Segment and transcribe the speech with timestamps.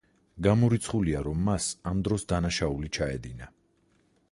[0.45, 3.53] გამორიცხულია, რომ მას ამ დროს დანაშაული ჩაედინა.